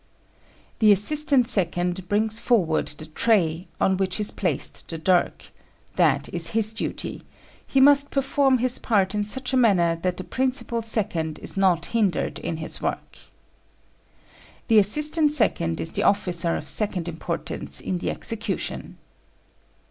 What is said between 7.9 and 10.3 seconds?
perform his part in such a manner that the